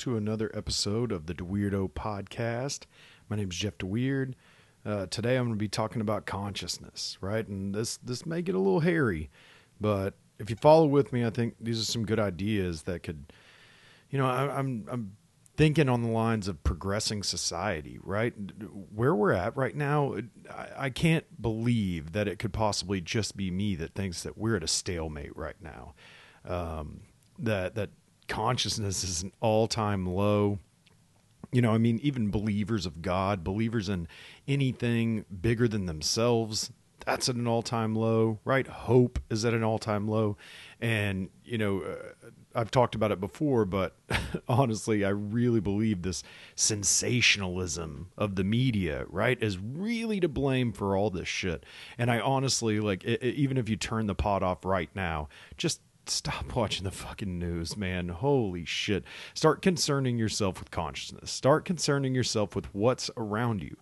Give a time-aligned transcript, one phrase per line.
[0.00, 2.84] to another episode of the DeWeirdo Podcast.
[3.28, 4.32] My name is Jeff DeWeird.
[4.82, 7.46] Uh, today I'm going to be talking about consciousness, right?
[7.46, 9.28] And this this may get a little hairy,
[9.78, 13.30] but if you follow with me, I think these are some good ideas that could,
[14.08, 15.16] you know, I, I'm I'm
[15.58, 18.32] thinking on the lines of progressing society, right?
[18.94, 20.16] Where we're at right now,
[20.50, 24.56] I, I can't believe that it could possibly just be me that thinks that we're
[24.56, 25.92] at a stalemate right now.
[26.46, 27.02] Um,
[27.38, 27.90] that that
[28.30, 30.58] consciousness is an all-time low.
[31.52, 34.06] You know i mean even believers of god believers in
[34.46, 36.70] anything bigger than themselves
[37.04, 38.66] that's at an all-time low right?
[38.68, 40.36] Hope is at an all-time low.
[40.80, 43.96] And you know uh, i've talked about it before but
[44.48, 46.22] honestly i really believe this
[46.56, 51.66] sensationalism of the media right is really to blame for all this shit.
[51.98, 55.28] And i honestly like it, it, even if you turn the pot off right now
[55.56, 55.80] just
[56.10, 58.08] stop watching the fucking news, man.
[58.08, 59.04] Holy shit.
[59.34, 61.30] Start concerning yourself with consciousness.
[61.30, 63.76] Start concerning yourself with what's around you.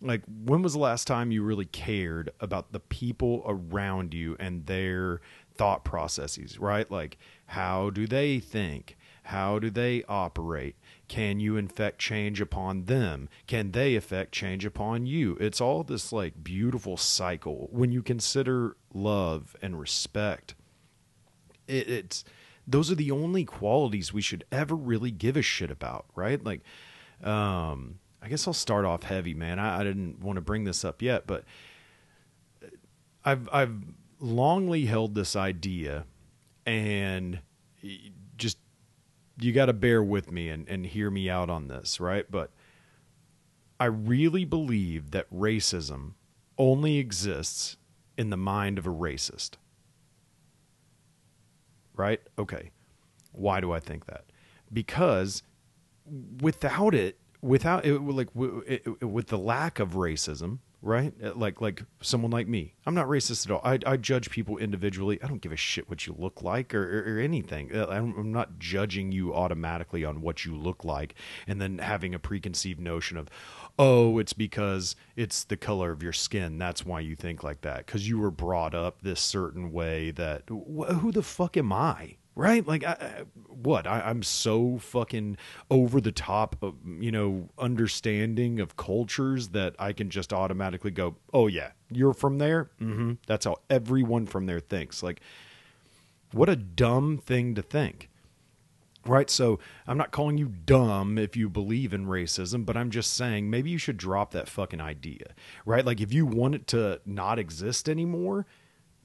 [0.00, 4.66] Like, when was the last time you really cared about the people around you and
[4.66, 5.20] their
[5.56, 6.88] thought processes, right?
[6.90, 8.96] Like, how do they think?
[9.24, 10.76] How do they operate?
[11.06, 13.28] Can you infect change upon them?
[13.46, 15.36] Can they affect change upon you?
[15.38, 20.54] It's all this like beautiful cycle when you consider love and respect
[21.68, 22.24] it, it's
[22.66, 26.42] those are the only qualities we should ever really give a shit about, right?
[26.44, 26.60] Like,
[27.22, 29.58] um, I guess I'll start off heavy, man.
[29.58, 31.44] I, I didn't want to bring this up yet, but
[33.24, 33.74] I've I've
[34.20, 36.04] longly held this idea,
[36.66, 37.40] and
[38.36, 38.58] just
[39.40, 42.28] you got to bear with me and, and hear me out on this, right?
[42.30, 42.50] But
[43.80, 46.14] I really believe that racism
[46.58, 47.76] only exists
[48.16, 49.52] in the mind of a racist
[51.98, 52.20] right?
[52.38, 52.70] Okay.
[53.32, 54.24] Why do I think that?
[54.72, 55.42] Because
[56.40, 61.12] without it, without it, like with the lack of racism, right?
[61.22, 63.60] Uh, like like someone like me, I'm not racist at all.
[63.64, 65.18] I, I judge people individually.
[65.22, 67.74] I don't give a shit what you look like or, or, or anything.
[67.74, 71.14] Uh, I'm not judging you automatically on what you look like,
[71.46, 73.28] and then having a preconceived notion of,
[73.78, 76.58] oh, it's because it's the color of your skin.
[76.58, 80.10] That's why you think like that because you were brought up this certain way.
[80.12, 82.16] That wh- who the fuck am I?
[82.38, 82.64] Right?
[82.64, 83.88] Like, I, what?
[83.88, 85.38] I, am so fucking
[85.72, 91.16] over the top, of, you know, understanding of cultures that I can just automatically go,
[91.34, 92.70] oh, yeah, you're from there?
[92.80, 93.14] Mm-hmm.
[93.26, 95.02] That's how everyone from there thinks.
[95.02, 95.20] Like,
[96.30, 98.08] what a dumb thing to think
[99.08, 99.30] right?
[99.30, 103.48] So I'm not calling you dumb if you believe in racism, but I'm just saying
[103.48, 105.34] maybe you should drop that fucking idea,
[105.64, 105.84] right?
[105.84, 108.46] Like if you want it to not exist anymore,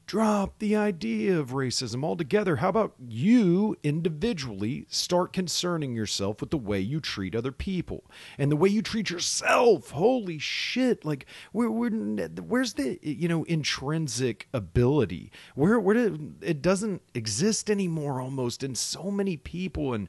[0.05, 2.57] drop the idea of racism altogether.
[2.57, 8.03] How about you individually start concerning yourself with the way you treat other people
[8.37, 9.91] and the way you treat yourself?
[9.91, 11.05] Holy shit!
[11.05, 15.31] Like, where, where where's the you know intrinsic ability?
[15.55, 20.07] Where where did, it doesn't exist anymore almost in so many people and.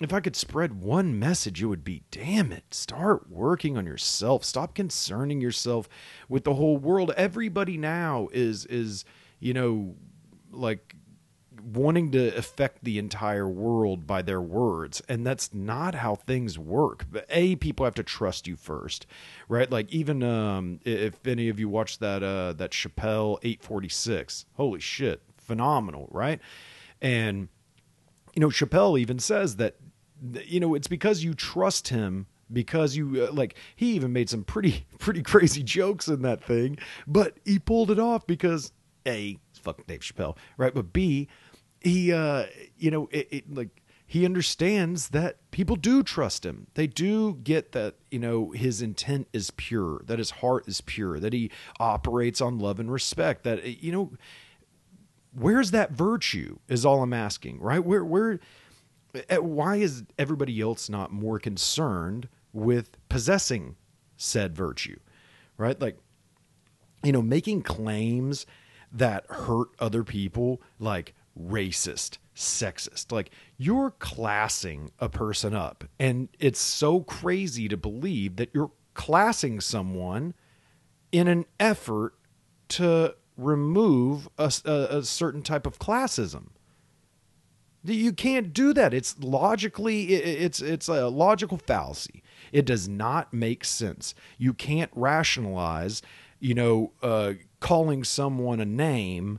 [0.00, 4.44] If I could spread one message, it would be damn it, start working on yourself.
[4.44, 5.88] Stop concerning yourself
[6.28, 7.12] with the whole world.
[7.16, 9.04] Everybody now is is,
[9.40, 9.96] you know,
[10.52, 10.94] like
[11.62, 17.04] wanting to affect the entire world by their words and that's not how things work
[17.10, 19.06] but a people have to trust you first
[19.48, 24.80] right like even um if any of you watched that uh that chappelle 846 holy
[24.80, 26.40] shit phenomenal right
[27.02, 27.48] and
[28.34, 29.76] you know chappelle even says that
[30.44, 34.44] you know, it's because you trust him because you uh, like he even made some
[34.44, 38.72] pretty pretty crazy jokes in that thing, but he pulled it off because
[39.06, 40.74] a fuck Dave Chappelle, right?
[40.74, 41.28] But b
[41.80, 42.46] he uh
[42.76, 46.68] you know it, it like he understands that people do trust him.
[46.72, 51.20] They do get that, you know, his intent is pure, that his heart is pure,
[51.20, 54.12] that he operates on love and respect, that you know
[55.34, 57.84] where's that virtue is all I'm asking, right?
[57.84, 58.40] Where where
[59.14, 63.76] Eh, why is everybody else not more concerned with possessing
[64.16, 64.98] said virtue
[65.58, 65.78] right?
[65.78, 65.98] Like
[67.04, 68.46] you know making claims
[68.90, 76.60] that hurt other people like racist sexist like you're classing a person up and it's
[76.60, 80.32] so crazy to believe that you're classing someone
[81.12, 82.14] in an effort
[82.68, 86.48] to remove a, a, a certain type of classism
[87.84, 88.92] you can't do that.
[88.92, 92.22] It's logically it's it's a logical fallacy.
[92.52, 94.14] It does not make sense.
[94.36, 96.02] You can't rationalize,
[96.40, 99.38] you know, uh, calling someone a name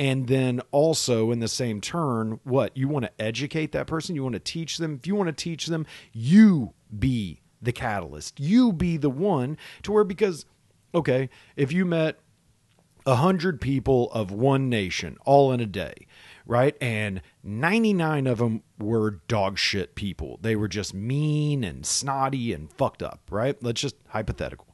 [0.00, 4.22] and then also in the same turn what you want to educate that person you
[4.22, 8.72] want to teach them if you want to teach them you be the catalyst you
[8.72, 10.46] be the one to where because
[10.94, 12.18] okay if you met
[13.04, 16.06] a hundred people of one nation all in a day
[16.50, 16.76] right?
[16.80, 20.38] And 99 of them were dog shit people.
[20.42, 23.56] They were just mean and snotty and fucked up right?
[23.62, 24.66] Let's just hypothetical.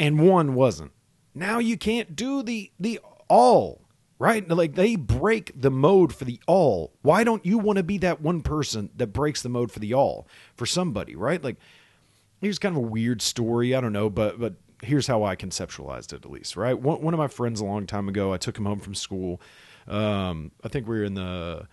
[0.00, 0.92] And one wasn't.
[1.34, 3.82] Now you can't do the the all
[4.18, 4.48] right?
[4.48, 6.94] Like they break the mode for the all.
[7.02, 9.92] Why don't you want to be that one person that breaks the mode for the
[9.92, 10.26] all?
[10.56, 11.44] For somebody right?
[11.44, 11.56] Like
[12.40, 16.12] here's kind of a weird story i don't know but but here's how i conceptualized
[16.12, 16.78] it at least right?
[16.78, 19.40] One, one of my friends a long time ago i took him home from school
[19.88, 21.66] um, i think we were in the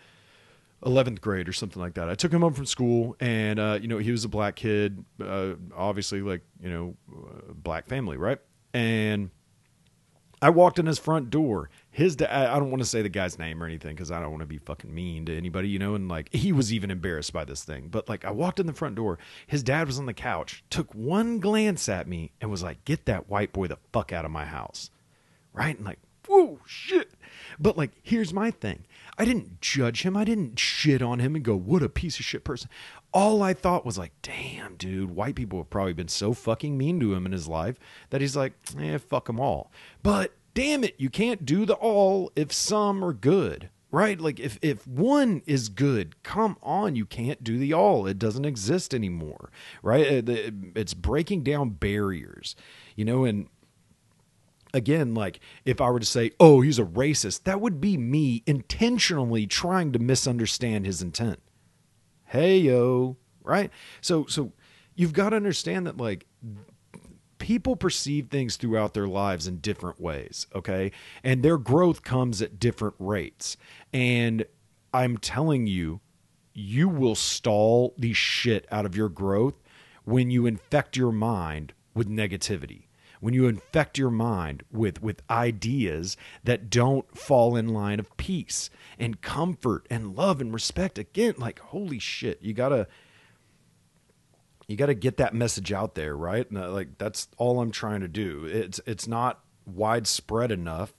[0.86, 2.10] 11th grade or something like that.
[2.10, 5.04] I took him home from school and, uh, you know, he was a black kid,
[5.24, 8.40] uh, obviously like, you know, uh, black family, right?
[8.74, 9.30] And
[10.42, 11.70] I walked in his front door.
[11.92, 14.32] His dad, I don't want to say the guy's name or anything because I don't
[14.32, 15.94] want to be fucking mean to anybody, you know.
[15.94, 17.90] And like, he was even embarrassed by this thing.
[17.90, 19.20] But like, I walked in the front door.
[19.46, 23.06] His dad was on the couch, took one glance at me, and was like, "Get
[23.06, 24.90] that white boy the fuck out of my house,"
[25.54, 25.78] right?
[25.78, 27.14] And like, whoa, shit.
[27.60, 28.86] But like, here's my thing.
[29.18, 30.18] I didn't judge him.
[30.18, 32.70] I didn't shit on him and go, "What a piece of shit person."
[33.14, 37.00] All I thought was like, "Damn, dude, white people have probably been so fucking mean
[37.02, 37.78] to him in his life
[38.10, 39.72] that he's like, eh, fuck them all."
[40.02, 43.70] But damn it, you can't do the all if some are good.
[43.94, 44.20] Right?
[44.22, 48.08] Like if if one is good, come on, you can't do the all.
[48.08, 49.52] It doesn't exist anymore.
[49.84, 50.24] Right?
[50.76, 52.56] It's breaking down barriers.
[52.96, 53.48] You know, and
[54.74, 58.44] again, like if I were to say, oh, he's a racist, that would be me
[58.46, 61.40] intentionally trying to misunderstand his intent.
[62.26, 63.72] Hey yo, right?
[64.00, 64.54] So so
[64.96, 66.26] you've got to understand that like
[67.38, 70.92] people perceive things throughout their lives in different ways, okay?
[71.24, 73.58] And their growth comes at different rates.
[73.92, 74.46] And
[74.94, 76.02] I'm telling you,
[76.54, 79.56] you will stall the shit out of your growth
[80.04, 82.84] when you infect your mind with negativity
[83.22, 88.70] when you infect your mind with with ideas that don't fall in line of peace
[89.00, 92.88] and comfort and love and respect again like holy shit you gotta
[94.68, 96.50] you gotta get that message out there right?
[96.50, 98.46] And, like that's all i'm trying to do.
[98.46, 100.94] It's it's not widespread enough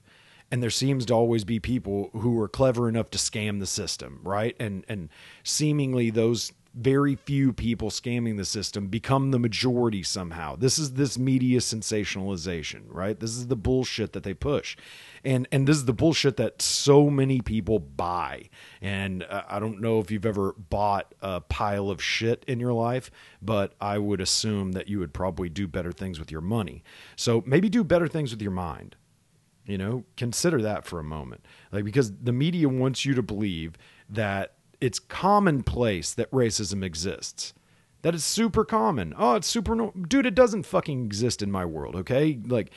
[0.50, 4.20] and there seems to always be people who are clever enough to scam the system
[4.22, 4.54] right?
[4.60, 5.08] And and
[5.42, 10.56] seemingly those very few people scamming the system become the majority somehow.
[10.56, 13.19] This is this media sensationalization, right?
[13.19, 14.76] This is the bullshit that they push.
[15.24, 18.48] And and this is the bullshit that so many people buy.
[18.80, 22.72] And uh, I don't know if you've ever bought a pile of shit in your
[22.72, 23.10] life,
[23.42, 26.82] but I would assume that you would probably do better things with your money.
[27.16, 28.96] So maybe do better things with your mind.
[29.66, 31.44] You know, consider that for a moment.
[31.70, 33.76] Like because the media wants you to believe
[34.08, 37.55] that it's commonplace that racism exists.
[38.02, 39.14] That is super common.
[39.17, 42.40] Oh, it's super no- dude, it doesn't fucking exist in my world, okay?
[42.44, 42.73] Like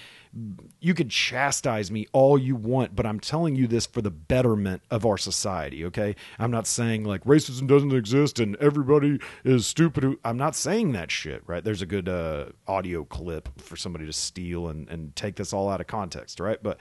[0.80, 4.84] you could chastise me all you want, but I'm telling you this for the betterment
[4.92, 6.16] of our society, okay?
[6.38, 10.16] I'm not saying like racism doesn't exist and everybody is stupid.
[10.24, 11.63] I'm not saying that shit, right?
[11.63, 15.69] There's a good uh, audio clip for somebody to steal and, and take this all
[15.69, 16.62] out of context, right?
[16.62, 16.78] But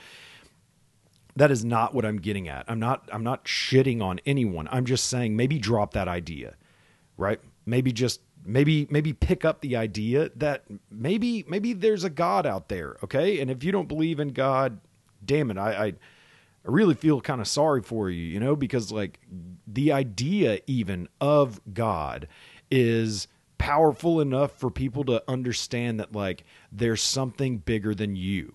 [1.37, 2.64] that is not what I'm getting at.
[2.69, 4.69] I'm not I'm not shitting on anyone.
[4.71, 6.55] I'm just saying maybe drop that idea.
[7.17, 7.41] Right?
[7.67, 12.69] Maybe just maybe maybe pick up the idea that maybe maybe there's a God out
[12.69, 13.41] there, okay?
[13.41, 14.81] And if you don't believe in God,
[15.25, 15.95] damn it, I I, I
[16.64, 19.19] really feel kind of sorry for you, you know, because like
[19.67, 22.29] the idea even of God
[22.71, 28.55] is powerful enough for people to understand that like there's something bigger than you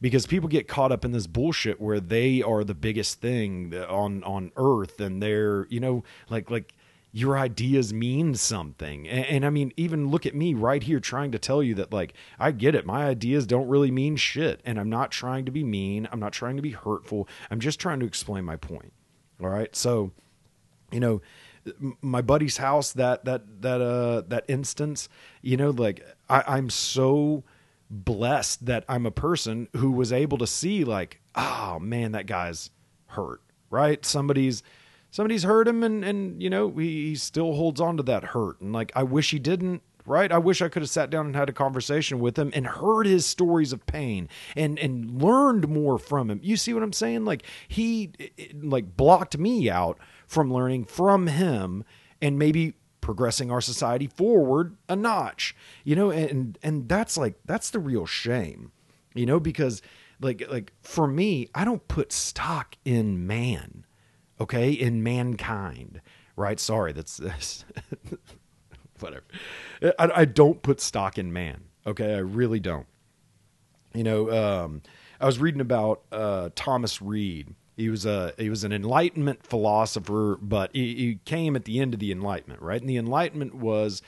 [0.00, 4.22] because people get caught up in this bullshit where they are the biggest thing on
[4.24, 6.74] on earth and they're you know like like
[7.10, 9.08] your ideas mean something.
[9.08, 11.92] And, and, i mean even look at me right here trying to tell you that
[11.92, 12.86] like i get it.
[12.86, 16.08] My ideas don't really mean shit and i'm not trying to be mean.
[16.12, 17.28] I'm not trying to be hurtful.
[17.50, 18.92] I'm just trying to explain my point.
[19.40, 19.74] All right?
[19.74, 20.12] So
[20.92, 21.20] you know
[22.00, 25.08] my buddy's house that that that uh that instance
[25.42, 27.44] you know like i i'm so
[27.90, 32.70] blessed that I'm a person who was able to see like, oh man, that guy's
[33.06, 33.40] hurt,
[33.70, 34.04] right?
[34.04, 34.62] Somebody's
[35.10, 38.60] somebody's hurt him and and you know, he, he still holds on to that hurt.
[38.60, 40.30] And like I wish he didn't, right?
[40.30, 43.06] I wish I could have sat down and had a conversation with him and heard
[43.06, 46.40] his stories of pain and and learned more from him.
[46.42, 47.24] You see what I'm saying?
[47.24, 48.12] Like he
[48.54, 51.84] like blocked me out from learning from him
[52.20, 52.74] and maybe
[53.08, 58.04] progressing our society forward a notch you know and and that's like that's the real
[58.04, 58.70] shame
[59.14, 59.80] you know because
[60.20, 63.84] like like for me, I don't put stock in man,
[64.40, 66.00] okay, in mankind,
[66.36, 66.58] right?
[66.58, 67.64] Sorry, that's, that's
[69.00, 69.24] whatever.
[69.98, 72.86] I, I don't put stock in man, okay, I really don't.
[73.94, 74.82] You know, um,
[75.20, 77.54] I was reading about uh, Thomas Reid.
[77.78, 81.94] He was a he was an Enlightenment philosopher, but he, he came at the end
[81.94, 82.80] of the Enlightenment, right?
[82.80, 84.02] And the Enlightenment was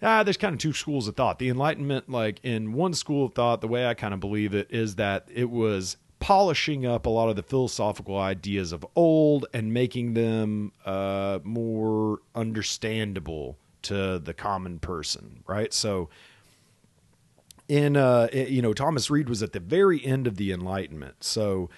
[0.00, 1.38] ah, there's kind of two schools of thought.
[1.38, 4.70] The Enlightenment, like in one school of thought, the way I kind of believe it
[4.70, 9.74] is that it was polishing up a lot of the philosophical ideas of old and
[9.74, 15.74] making them uh, more understandable to the common person, right?
[15.74, 16.08] So,
[17.68, 21.68] in uh, you know, Thomas Reid was at the very end of the Enlightenment, so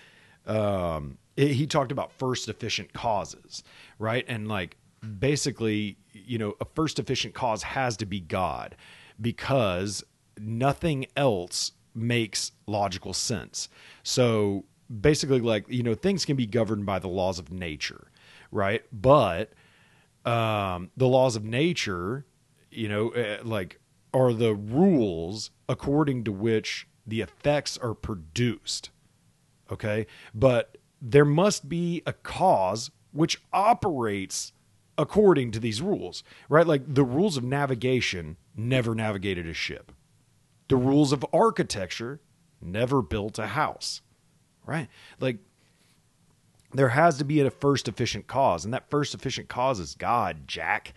[0.46, 3.62] um, it, he talked about first efficient causes,
[3.98, 4.24] right?
[4.28, 4.76] And like
[5.18, 8.76] basically, you know, a first efficient cause has to be God
[9.20, 10.04] because
[10.38, 13.68] nothing else makes logical sense.
[14.02, 14.64] So
[15.00, 18.10] basically, like, you know, things can be governed by the laws of nature,
[18.50, 18.84] right?
[18.92, 19.52] But
[20.24, 22.26] um, the laws of nature,
[22.70, 23.80] you know, uh, like,
[24.12, 28.90] are the rules according to which the effects are produced.
[29.70, 30.06] Okay.
[30.34, 34.52] But there must be a cause which operates
[34.98, 36.66] according to these rules, right?
[36.66, 39.92] Like the rules of navigation never navigated a ship.
[40.68, 42.20] The rules of architecture
[42.60, 44.00] never built a house,
[44.64, 44.88] right?
[45.20, 45.38] Like
[46.72, 50.48] there has to be a first efficient cause, and that first efficient cause is God,
[50.48, 50.94] Jack.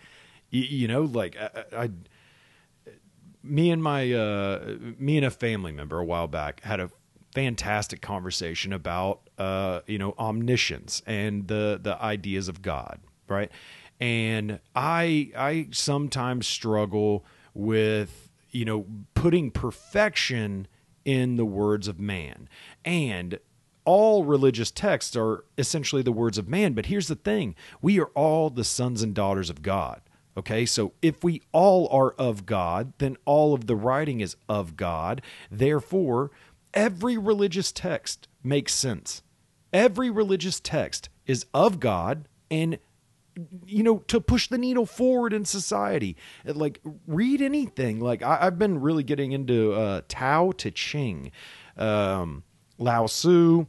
[0.50, 1.90] You, you know, like I, I,
[3.42, 6.90] me and my, uh, me and a family member a while back had a
[7.34, 13.50] fantastic conversation about, uh, you know, omniscience and the the ideas of God, right?
[14.00, 20.66] and I I sometimes struggle with you know putting perfection
[21.04, 22.48] in the words of man.
[22.84, 23.38] And
[23.84, 27.54] all religious texts are essentially the words of man but here's the thing.
[27.82, 30.00] We are all the sons and daughters of God
[30.36, 30.64] okay?
[30.64, 35.22] So if we all are of God then all of the writing is of God.
[35.50, 36.30] Therefore
[36.74, 39.22] every religious text makes sense.
[39.72, 42.78] Every religious text is of God and
[43.64, 46.16] you know to push the needle forward in society.
[46.44, 48.00] Like read anything.
[48.00, 51.30] Like I, have been really getting into uh, tao te ching
[51.76, 52.42] um,
[52.78, 53.66] lao tzu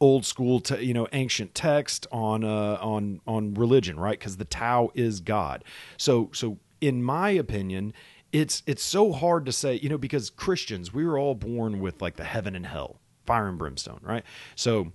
[0.00, 4.18] old school te- you know ancient text on uh, on on religion right?
[4.18, 5.64] Because the tao is god.
[5.96, 7.92] So so in my opinion
[8.32, 12.00] it's it's so hard to say you know because christians we were all born with
[12.00, 14.24] like the heaven and hell fire and brimstone right
[14.56, 14.92] so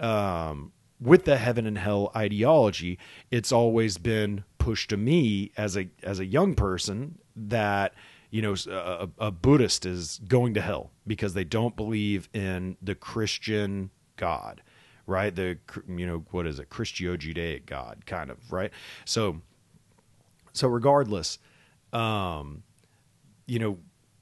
[0.00, 0.72] um
[1.02, 2.98] with the heaven and hell ideology,
[3.30, 7.94] it's always been pushed to me as a as a young person that
[8.30, 12.94] you know a, a Buddhist is going to hell because they don't believe in the
[12.94, 14.62] Christian God,
[15.06, 15.34] right?
[15.34, 15.58] The
[15.88, 18.70] you know what is it, Christio-Judaic God, kind of right.
[19.04, 19.40] So
[20.52, 21.38] so regardless,
[21.92, 22.62] um,
[23.46, 23.78] you know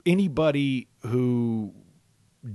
[0.06, 1.74] anybody who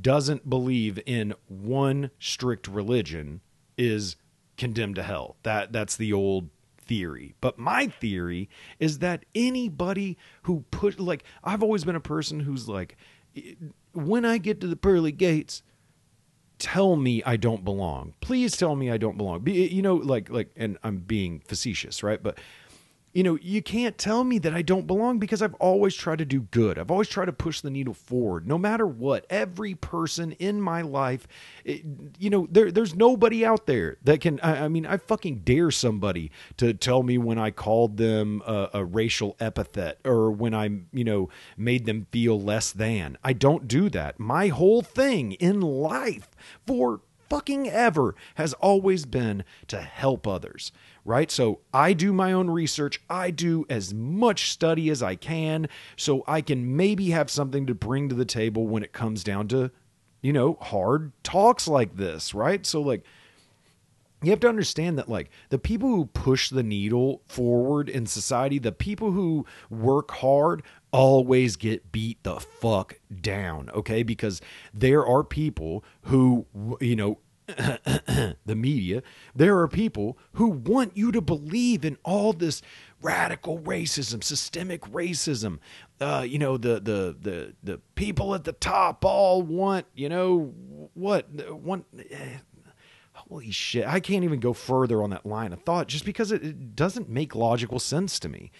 [0.01, 3.41] doesn't believe in one strict religion
[3.77, 4.15] is
[4.57, 5.37] condemned to hell.
[5.43, 7.35] That that's the old theory.
[7.41, 12.67] But my theory is that anybody who put like I've always been a person who's
[12.67, 12.97] like
[13.93, 15.63] when I get to the pearly gates
[16.57, 18.13] tell me I don't belong.
[18.21, 19.41] Please tell me I don't belong.
[19.41, 22.21] Be, you know like like and I'm being facetious, right?
[22.21, 22.39] But
[23.15, 26.25] you know, you can't tell me that I don't belong because I've always tried to
[26.25, 26.77] do good.
[26.77, 29.25] I've always tried to push the needle forward, no matter what.
[29.29, 31.25] Every person in my life,
[31.63, 31.85] it,
[32.19, 34.41] you know, there, there's nobody out there that can.
[34.41, 38.69] I, I, mean, I fucking dare somebody to tell me when I called them a,
[38.73, 43.17] a racial epithet or when I, you know, made them feel less than.
[43.23, 44.19] I don't do that.
[44.19, 46.31] My whole thing in life
[46.67, 50.71] for fucking ever has always been to help others
[51.05, 51.29] right?
[51.29, 52.99] So I do my own research.
[53.09, 57.75] I do as much study as I can so I can maybe have something to
[57.75, 59.71] bring to the table when it comes down to,
[60.21, 62.65] you know, hard talks like this, right?
[62.65, 63.03] So, like,
[64.23, 68.57] you have to understand that like the people who push the needle forward in society
[68.57, 74.41] the people who work hard always get beat the fuck down okay because
[74.73, 76.45] there are people who
[76.79, 77.19] you know
[78.45, 79.03] the media,
[79.35, 82.61] there are people who want you to believe in all this
[83.01, 85.59] radical racism, systemic racism.
[86.01, 90.53] Uh, you know, the the the the people at the top all want, you know,
[90.95, 91.85] what want.
[92.09, 92.37] Eh,
[93.13, 93.85] holy shit!
[93.85, 97.09] I can't even go further on that line of thought just because it, it doesn't
[97.09, 98.51] make logical sense to me.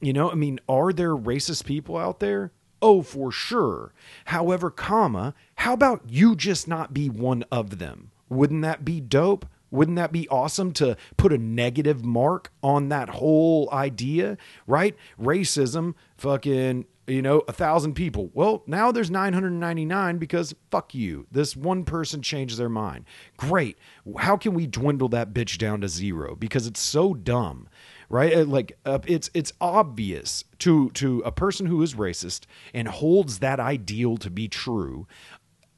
[0.00, 2.52] You know, I mean, are there racist people out there?
[2.80, 3.92] Oh, for sure.
[4.26, 8.10] However, comma, how about you just not be one of them?
[8.28, 9.46] Wouldn't that be dope?
[9.70, 14.96] Wouldn't that be awesome to put a negative mark on that whole idea, right?
[15.20, 18.30] Racism, fucking, you know, a thousand people.
[18.32, 21.26] Well, now there's 999 because fuck you.
[21.30, 23.04] This one person changed their mind.
[23.36, 23.78] Great.
[24.18, 26.34] How can we dwindle that bitch down to zero?
[26.34, 27.68] Because it's so dumb
[28.08, 28.32] right?
[28.32, 33.38] Uh, like uh, it's it's obvious to to a person who is racist and holds
[33.40, 35.06] that ideal to be true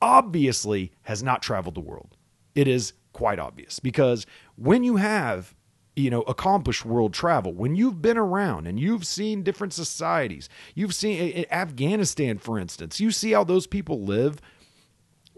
[0.03, 2.17] obviously has not traveled the world.
[2.55, 5.55] It is quite obvious because when you have
[5.97, 10.95] you know accomplished world travel when you've been around and you've seen different societies you've
[10.95, 14.41] seen afghanistan for instance you see how those people live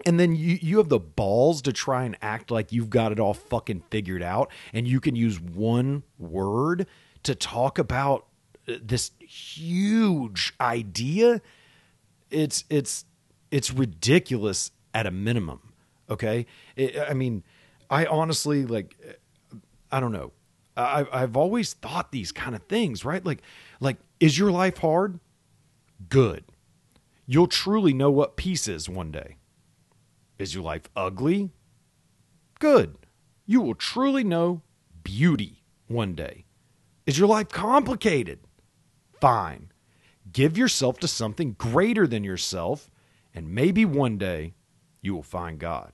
[0.06, 3.21] and then you, you have the balls to try and act like you've got it
[3.21, 6.87] all fucking figured out and you can use one word
[7.23, 8.26] to talk about
[8.68, 11.40] uh, this huge idea
[12.30, 13.04] it's it's
[13.50, 15.73] it's ridiculous at a minimum
[16.11, 16.47] okay?
[16.76, 17.42] It, i mean
[17.90, 18.97] i honestly like
[19.90, 20.32] i don't know.
[20.76, 23.25] I, i've always thought these kind of things right?
[23.25, 23.42] Like
[23.80, 25.21] like is your life hard?
[26.09, 26.44] Good.
[27.26, 29.37] You'll truly know what peace is one day
[30.42, 31.50] is your life ugly?
[32.58, 32.96] Good.
[33.46, 34.62] You will truly know
[35.02, 36.44] beauty one day.
[37.06, 38.40] Is your life complicated?
[39.20, 39.72] Fine.
[40.32, 42.90] Give yourself to something greater than yourself,
[43.34, 44.54] and maybe one day
[45.00, 45.92] you will find God.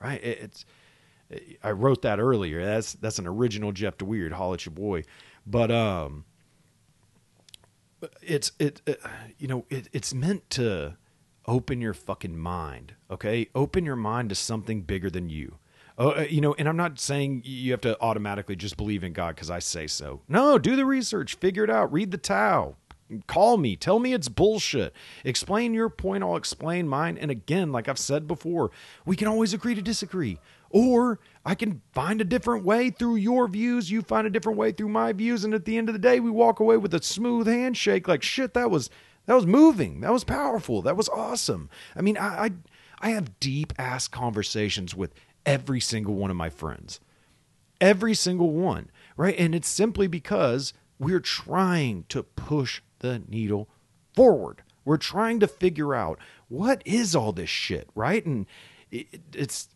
[0.00, 0.22] Right?
[0.22, 0.64] It's
[1.62, 2.64] I wrote that earlier.
[2.64, 4.32] That's that's an original Jeff DeWeird.
[4.32, 5.04] Holla at your boy.
[5.46, 6.24] But um,
[8.22, 9.00] it's it, it
[9.38, 10.96] you know it, it's meant to
[11.46, 13.48] open your fucking mind, okay?
[13.54, 15.58] Open your mind to something bigger than you.
[15.96, 19.12] Oh, uh, you know, and I'm not saying you have to automatically just believe in
[19.12, 20.22] God because I say so.
[20.28, 22.74] No, do the research, figure it out, read the Tao,
[23.28, 24.92] call me, tell me it's bullshit.
[25.24, 27.16] Explain your point, I'll explain mine.
[27.16, 28.72] And again, like I've said before,
[29.04, 30.38] we can always agree to disagree.
[30.70, 34.72] Or I can find a different way through your views, you find a different way
[34.72, 37.02] through my views, and at the end of the day, we walk away with a
[37.02, 38.90] smooth handshake like shit, that was
[39.26, 40.00] that was moving.
[40.00, 40.82] That was powerful.
[40.82, 41.70] That was awesome.
[41.96, 42.50] I mean, I, I,
[43.00, 45.14] I have deep ass conversations with
[45.46, 47.00] every single one of my friends.
[47.80, 49.34] Every single one, right?
[49.38, 53.68] And it's simply because we're trying to push the needle
[54.14, 54.62] forward.
[54.84, 58.24] We're trying to figure out what is all this shit, right?
[58.24, 58.46] And
[58.90, 59.68] it, it's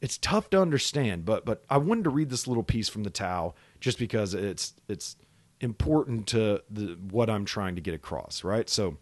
[0.00, 3.10] it's tough to understand, but but I wanted to read this little piece from the
[3.10, 5.16] Tao just because it's it's
[5.60, 8.68] important to the what I'm trying to get across, right?
[8.68, 8.96] So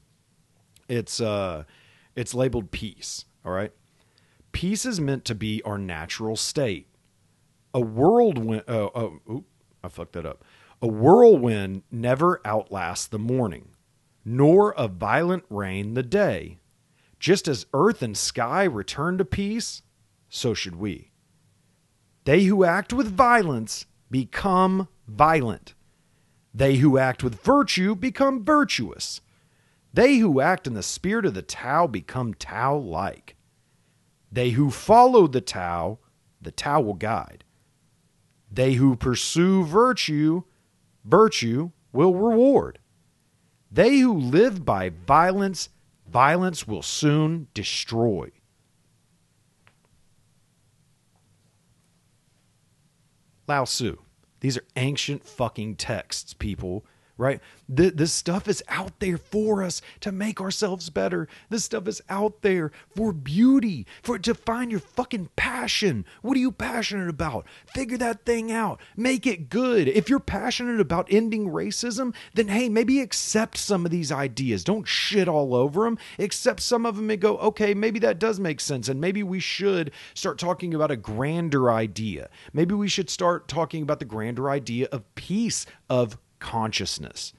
[0.89, 1.65] it's uh
[2.17, 3.73] it's labeled peace, all right?
[4.53, 6.89] Peace is meant to be our natural state.
[7.75, 9.45] A whirlwind oh, oh oop,
[9.83, 10.45] I fucked that up.
[10.81, 13.71] A whirlwind never outlasts the morning,
[14.25, 16.59] nor a violent rain the day.
[17.19, 19.83] Just as earth and sky return to peace,
[20.29, 21.11] so should we.
[22.25, 25.75] They who act with violence become violent.
[26.59, 29.21] They who act with virtue become virtuous.
[29.95, 33.37] They who act in the spirit of the Tao become Tao like.
[34.33, 36.01] They who follow the Tao,
[36.43, 37.45] the Tao will guide.
[38.51, 40.43] They who pursue virtue,
[41.05, 42.81] virtue will reward.
[43.71, 45.69] They who live by violence,
[46.11, 48.33] violence will soon destroy.
[53.47, 53.99] Lao Tzu.
[54.41, 56.85] These are ancient fucking texts, people
[57.19, 57.41] right?
[57.75, 61.29] Th- this stuff is out there for us to make ourselves better.
[61.51, 66.07] This stuff is out there for beauty, for to find your fucking passion.
[66.23, 67.47] What are you passionate about?
[67.67, 68.81] Figure that thing out.
[68.97, 69.89] Make it good.
[69.89, 74.65] If you're passionate about ending racism, then hey, maybe accept some of these ideas.
[74.65, 75.99] Don't shit all over them.
[76.19, 78.89] Accept some of them and go, okay, maybe that does make sense.
[78.89, 82.31] And maybe we should start talking about a grander idea.
[82.53, 87.33] Maybe we should start talking about the grander idea of peace, of consciousness,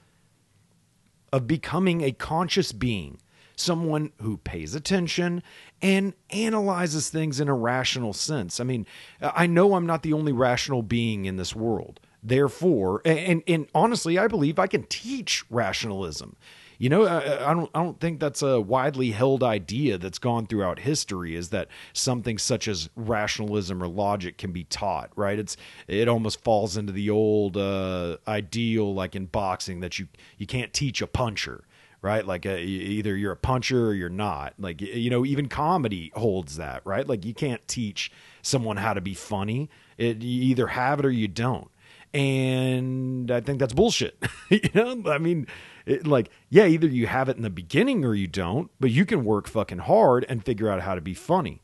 [1.32, 3.18] of becoming a conscious being,
[3.56, 5.42] someone who pays attention
[5.82, 8.58] and analyzes things in a rational sense.
[8.58, 8.86] I mean,
[9.20, 12.00] I know I'm not the only rational being in this world.
[12.22, 16.36] Therefore, and, and honestly, I believe I can teach rationalism.
[16.80, 20.46] You know, I, I, don't I don't think that's a widely held idea that's gone
[20.46, 25.38] throughout history is that something such as rationalism or logic can be taught, right?
[25.38, 30.46] It's it almost falls into the old uh, ideal like in boxing that you you
[30.46, 31.64] can't teach a puncher
[32.02, 32.26] right?
[32.26, 34.54] Like uh, either you're a puncher or you're not.
[34.58, 37.06] Like you know, even comedy holds that, right?
[37.06, 39.68] Like you can't teach someone how to be funny.
[39.98, 41.70] It, you either have it or you don't.
[42.12, 44.22] And I think that's bullshit.
[44.48, 45.46] you know, I mean,
[45.86, 49.06] it, like, yeah, either you have it in the beginning or you don't, but you
[49.06, 51.62] can work fucking hard and figure out how to be funny.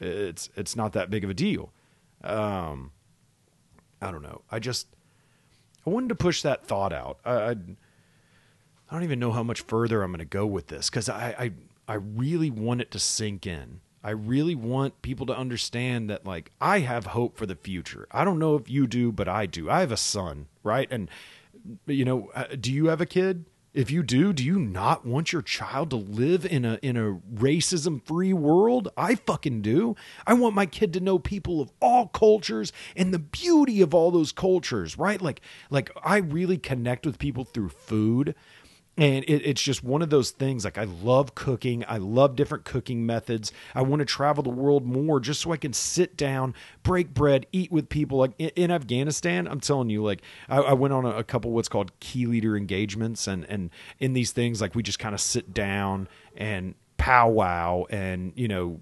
[0.00, 1.72] It's it's not that big of a deal.
[2.22, 2.90] Um,
[4.02, 4.42] I don't know.
[4.50, 4.88] I just
[5.86, 7.18] I wanted to push that thought out.
[7.24, 7.54] I I, I
[8.90, 11.52] don't even know how much further I'm going to go with this because I, I
[11.86, 13.80] I really want it to sink in.
[14.04, 18.06] I really want people to understand that like I have hope for the future.
[18.10, 19.70] I don't know if you do, but I do.
[19.70, 20.86] I have a son, right?
[20.90, 21.08] And
[21.86, 23.46] you know, uh, do you have a kid?
[23.72, 27.18] If you do, do you not want your child to live in a in a
[27.34, 28.88] racism free world?
[28.96, 29.96] I fucking do.
[30.26, 34.10] I want my kid to know people of all cultures and the beauty of all
[34.10, 35.20] those cultures, right?
[35.20, 35.40] Like
[35.70, 38.34] like I really connect with people through food
[38.96, 41.84] and it, it's just one of those things like i love cooking.
[41.88, 43.52] I love different cooking methods.
[43.74, 47.46] I want to travel the world more just so i can sit down break bread
[47.52, 48.18] eat with people.
[48.18, 51.50] Like in, in afghanistan i'm telling you like i, I went on a, a, couple
[51.52, 53.26] what's called key leader engagements.
[53.26, 58.32] And and in these things like we just kind of sit down and powwow and
[58.36, 58.80] you know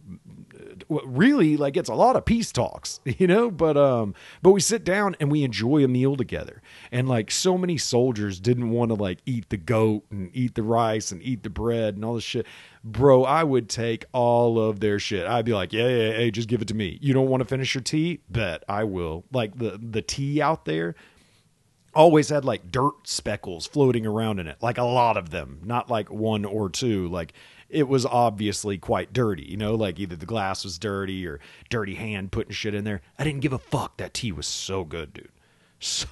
[1.05, 4.85] really like it's a lot of peace talks you know but um but we sit
[4.85, 6.63] down and we enjoy a meal together.
[6.91, 10.63] And like so many soldiers didn't want to like eat the goat and eat the
[10.63, 12.47] rice and eat the bread and all this shit.
[12.85, 15.27] Bro i would take all of their shit.
[15.27, 16.99] I'd be like yeah yeah hey just give it to me.
[17.01, 18.21] You don't want to finish your tea?
[18.29, 19.25] Bet i will.
[19.33, 20.95] Like the the tea out there
[21.95, 25.91] always had like dirt speckles floating around in it like a lot of them not
[25.91, 27.09] like one or two.
[27.09, 27.33] Like
[27.73, 31.95] it was obviously quite dirty, you know, like either the glass was dirty or dirty
[31.95, 33.01] hand putting shit in there.
[33.19, 33.97] I didn't give a fuck.
[33.97, 35.29] That tea was so good, dude.
[35.85, 36.07] So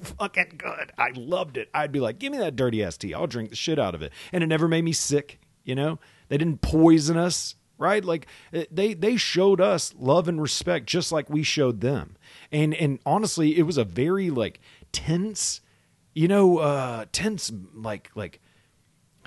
[0.00, 0.92] fucking good.
[0.96, 1.68] I loved it.
[1.74, 3.12] I'd be like, give me that dirty ass tea.
[3.12, 4.12] I'll drink the shit out of it.
[4.32, 5.98] And it never made me sick, you know?
[6.28, 8.02] They didn't poison us, right?
[8.02, 12.16] Like eh, they they showed us love and respect just like we showed them.
[12.50, 14.60] And and honestly, it was a very like
[14.92, 15.60] tense,
[16.14, 18.40] you know, uh tense like like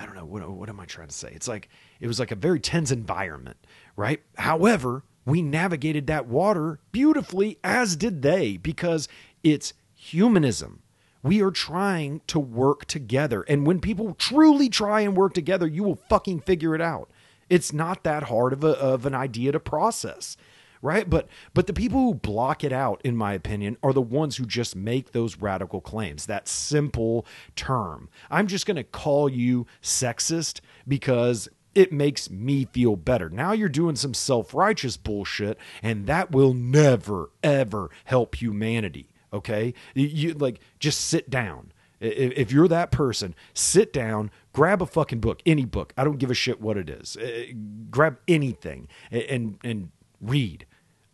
[0.01, 1.31] I don't know what what am I trying to say?
[1.35, 3.57] It's like it was like a very tense environment,
[3.95, 4.21] right?
[4.37, 9.07] However, we navigated that water beautifully as did they because
[9.43, 10.81] it's humanism.
[11.21, 13.43] We are trying to work together.
[13.47, 17.11] And when people truly try and work together, you will fucking figure it out.
[17.47, 20.35] It's not that hard of, a, of an idea to process
[20.81, 21.09] right?
[21.09, 24.45] But but the people who block it out, in my opinion, are the ones who
[24.45, 26.25] just make those radical claims.
[26.25, 28.09] That simple term.
[28.29, 33.29] I'm just going to call you sexist because it makes me feel better.
[33.29, 39.09] Now you're doing some self righteous bullshit, and that will never, ever help humanity.
[39.33, 39.73] Okay?
[39.93, 41.71] You like just sit down.
[42.01, 45.93] If you're that person, sit down, grab a fucking book, any book.
[45.95, 47.15] I don't give a shit what it is.
[47.15, 47.43] Uh,
[47.91, 50.65] grab anything and and read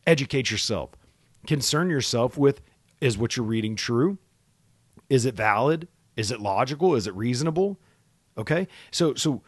[0.07, 0.91] educate yourself.
[1.45, 2.61] Concern yourself with
[2.99, 4.17] is what you're reading true?
[5.09, 5.87] Is it valid?
[6.15, 6.95] Is it logical?
[6.95, 7.79] Is it reasonable?
[8.37, 8.67] Okay?
[8.91, 9.43] So so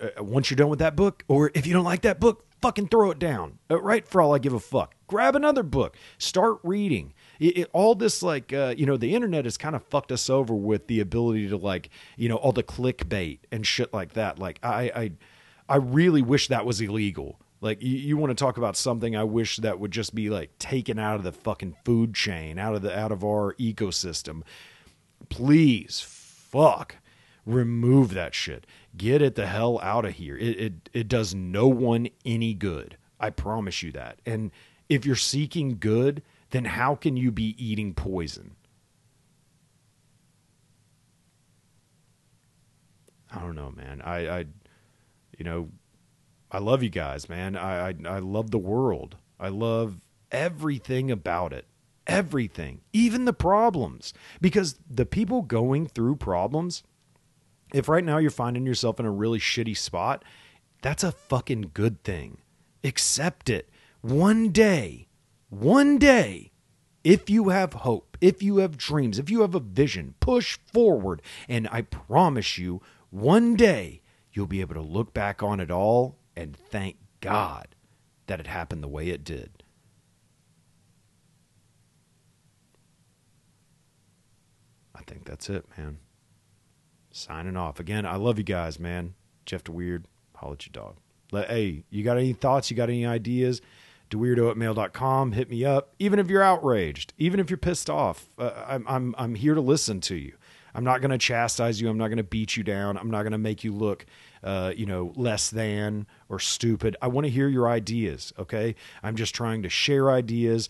[0.00, 2.88] uh, once you're done with that book or if you don't like that book, fucking
[2.88, 3.58] throw it down.
[3.70, 4.06] Uh, right?
[4.06, 4.94] For all I give a fuck.
[5.06, 5.96] Grab another book.
[6.18, 7.12] Start reading.
[7.38, 10.30] It, it, all this like uh, you know the internet has kind of fucked us
[10.30, 14.38] over with the ability to like you know all the clickbait and shit like that
[14.38, 15.10] like i i
[15.68, 19.24] i really wish that was illegal like you, you want to talk about something I
[19.24, 22.82] wish that would just be like taken out of the fucking food chain, out of
[22.82, 24.42] the out of our ecosystem.
[25.30, 26.96] Please, fuck,
[27.46, 28.66] remove that shit.
[28.96, 30.36] Get it the hell out of here.
[30.36, 32.98] It it it does no one any good.
[33.18, 34.18] I promise you that.
[34.26, 34.50] And
[34.90, 38.56] if you're seeking good, then how can you be eating poison?
[43.34, 44.02] I don't know, man.
[44.02, 44.38] I, I,
[45.38, 45.70] you know,
[46.54, 47.56] I love you guys, man.
[47.56, 49.16] I, I, I love the world.
[49.40, 51.66] I love everything about it.
[52.06, 54.14] Everything, even the problems.
[54.40, 56.84] Because the people going through problems,
[57.72, 60.24] if right now you're finding yourself in a really shitty spot,
[60.80, 62.38] that's a fucking good thing.
[62.84, 63.68] Accept it.
[64.00, 65.08] One day,
[65.48, 66.52] one day,
[67.02, 71.20] if you have hope, if you have dreams, if you have a vision, push forward.
[71.48, 76.16] And I promise you, one day you'll be able to look back on it all
[76.36, 77.74] and thank God
[78.26, 79.62] that it happened the way it did.
[84.94, 85.98] I think that's it, man.
[87.10, 87.78] Signing off.
[87.78, 89.14] Again, I love you guys, man.
[89.44, 90.04] Jeff DeWeird,
[90.36, 90.96] holla at your dog.
[91.48, 92.70] Hey, you got any thoughts?
[92.70, 93.60] You got any ideas?
[94.10, 95.32] DeWeirdo at mail.com.
[95.32, 95.94] Hit me up.
[95.98, 99.60] Even if you're outraged, even if you're pissed off, uh, I'm, I'm, I'm here to
[99.60, 100.34] listen to you.
[100.74, 101.88] I'm not going to chastise you.
[101.88, 102.96] I'm not going to beat you down.
[102.98, 104.04] I'm not going to make you look,
[104.42, 106.96] uh, you know, less than or stupid.
[107.00, 108.32] I want to hear your ideas.
[108.38, 108.74] Okay.
[109.02, 110.68] I'm just trying to share ideas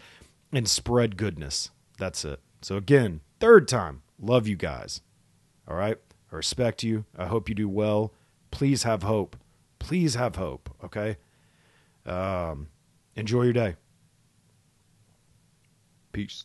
[0.52, 1.70] and spread goodness.
[1.98, 2.40] That's it.
[2.60, 5.00] So, again, third time, love you guys.
[5.66, 5.98] All right.
[6.30, 7.04] I respect you.
[7.16, 8.12] I hope you do well.
[8.50, 9.36] Please have hope.
[9.78, 10.70] Please have hope.
[10.84, 11.16] Okay.
[12.04, 12.68] Um,
[13.16, 13.76] enjoy your day.
[16.12, 16.44] Peace.